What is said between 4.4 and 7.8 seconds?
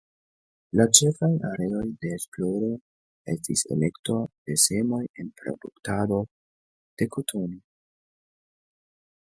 de semoj en produktado de kotono.